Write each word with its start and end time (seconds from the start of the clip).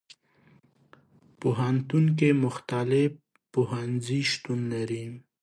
پوهنتون 1.39 2.05
کې 2.17 2.29
مختلف 2.45 3.11
پوهنځي 3.53 4.21
شتون 4.31 4.59
لري. 4.73 5.03